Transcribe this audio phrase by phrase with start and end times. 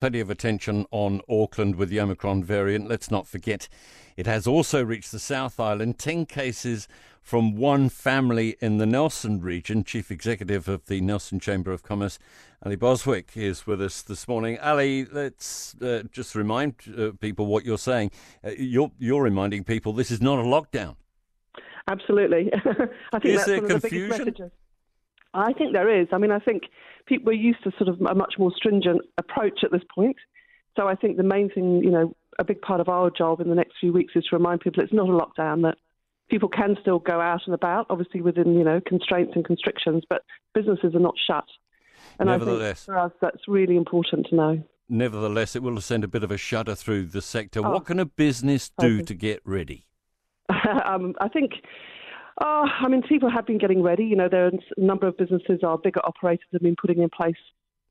[0.00, 2.88] Plenty of attention on Auckland with the Omicron variant.
[2.88, 3.68] Let's not forget
[4.16, 5.98] it has also reached the South Island.
[5.98, 6.86] 10 cases
[7.20, 9.82] from one family in the Nelson region.
[9.82, 12.20] Chief Executive of the Nelson Chamber of Commerce,
[12.64, 14.56] Ali Boswijk, is with us this morning.
[14.60, 18.12] Ali, let's uh, just remind uh, people what you're saying.
[18.44, 20.94] Uh, you're, you're reminding people this is not a lockdown.
[21.88, 22.52] Absolutely.
[23.12, 24.52] I think is that's there one of the biggest messages.
[25.34, 26.08] I think there is.
[26.12, 26.64] I mean, I think
[27.06, 30.16] people are used to sort of a much more stringent approach at this point.
[30.76, 33.48] So I think the main thing, you know, a big part of our job in
[33.48, 35.76] the next few weeks is to remind people it's not a lockdown, that
[36.30, 40.22] people can still go out and about, obviously within, you know, constraints and constrictions, but
[40.54, 41.44] businesses are not shut.
[42.20, 44.62] And I think for us, that's really important to know.
[44.88, 47.60] Nevertheless, it will send a bit of a shudder through the sector.
[47.64, 47.70] Oh.
[47.70, 49.04] What can a business do Okay.
[49.04, 49.86] to get ready?
[50.84, 51.52] um, I think,
[52.40, 54.04] oh, I mean, people have been getting ready.
[54.04, 57.10] You know, there are a number of businesses, our bigger operators have been putting in
[57.10, 57.36] place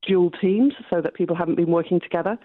[0.06, 2.38] dual teams so that people haven't been working together.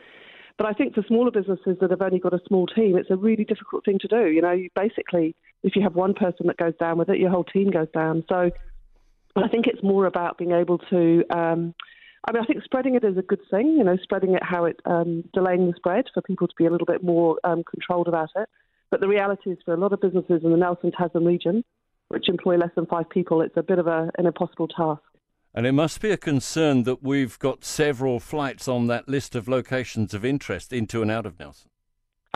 [0.57, 3.15] But I think for smaller businesses that have only got a small team, it's a
[3.15, 4.27] really difficult thing to do.
[4.27, 7.31] You know, you basically, if you have one person that goes down with it, your
[7.31, 8.23] whole team goes down.
[8.29, 8.51] So
[9.35, 11.23] I think it's more about being able to.
[11.31, 11.73] Um,
[12.25, 13.75] I mean, I think spreading it is a good thing.
[13.77, 16.69] You know, spreading it how it um, delaying the spread for people to be a
[16.69, 18.47] little bit more um, controlled about it.
[18.91, 21.63] But the reality is, for a lot of businesses in the Nelson Tasman region,
[22.13, 25.01] which employ less than five people, it's a bit of a, an impossible task.
[25.55, 29.47] And it must be a concern that we've got several flights on that list of
[29.47, 31.69] locations of interest into and out of Nelson.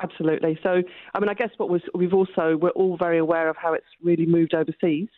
[0.01, 0.59] Absolutely.
[0.61, 0.83] So,
[1.15, 3.87] I mean, I guess what was, we've also, we're all very aware of how it's
[4.03, 5.09] really moved overseas.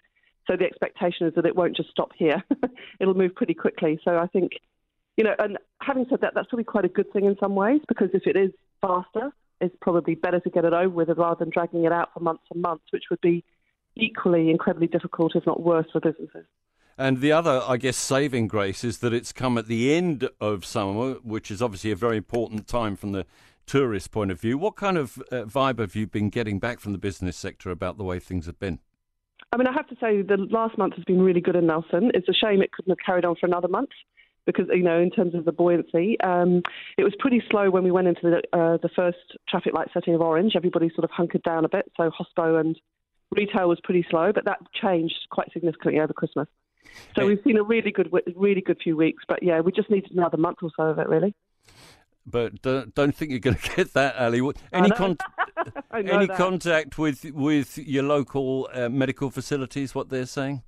[0.47, 2.41] So the expectation is that it won't just stop here.
[2.99, 3.99] It'll move pretty quickly.
[4.05, 4.53] So I think,
[5.17, 7.81] you know, and having said that, that's probably quite a good thing in some ways
[7.89, 11.49] because if it is faster, it's probably better to get it over with rather than
[11.49, 13.43] dragging it out for months and months, which would be
[14.01, 16.45] equally incredibly difficult, if not worse, for businesses.
[16.97, 20.65] And the other, I guess, saving grace is that it's come at the end of
[20.65, 23.25] summer, which is obviously a very important time from the
[23.65, 24.57] tourist point of view.
[24.57, 27.97] What kind of uh, vibe have you been getting back from the business sector about
[27.97, 28.79] the way things have been?
[29.53, 32.11] I mean, I have to say the last month has been really good in Nelson.
[32.13, 33.89] It's a shame it couldn't have carried on for another month
[34.45, 36.63] because, you know, in terms of the buoyancy, um,
[36.97, 40.15] it was pretty slow when we went into the, uh, the first traffic light setting
[40.15, 40.53] of orange.
[40.55, 42.77] Everybody sort of hunkered down a bit, so hospo and
[43.31, 46.47] retail was pretty slow, but that changed quite significantly over Christmas.
[47.15, 50.11] So we've seen a really good, really good few weeks, but yeah, we just needed
[50.11, 51.35] another month or so of it, really.
[52.25, 54.41] But uh, don't think you're going to get that, Ali.
[54.71, 55.17] Any con-
[55.91, 56.37] I know any that.
[56.37, 59.93] contact with with your local uh, medical facilities?
[59.93, 60.63] What they're saying?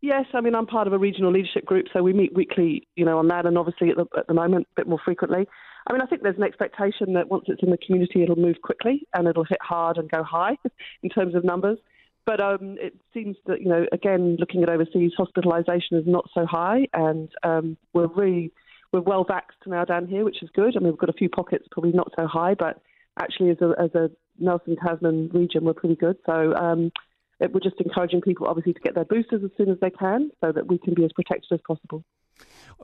[0.00, 3.04] Yes, I mean I'm part of a regional leadership group, so we meet weekly, you
[3.04, 5.46] know, on that, and obviously at the, at the moment a bit more frequently.
[5.86, 8.60] I mean, I think there's an expectation that once it's in the community, it'll move
[8.62, 10.56] quickly and it'll hit hard and go high
[11.02, 11.78] in terms of numbers.
[12.24, 16.44] But um, it seems that you know, again, looking at overseas, hospitalisation is not so
[16.44, 18.52] high, and um, we're really
[18.92, 20.76] we're well vaxxed now down here, which is good.
[20.76, 22.82] I mean, we've got a few pockets probably not so high, but
[23.16, 24.10] actually, as a as a
[24.40, 26.16] Nelson Tasman region, we're pretty good.
[26.26, 26.54] So.
[26.54, 26.90] Um,
[27.38, 30.30] it, we're just encouraging people, obviously, to get their boosters as soon as they can,
[30.40, 32.02] so that we can be as protected as possible.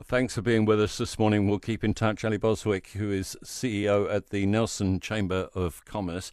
[0.01, 1.47] Thanks for being with us this morning.
[1.47, 2.25] We'll keep in touch.
[2.25, 6.31] Ali Boswijk, who is CEO at the Nelson Chamber of Commerce.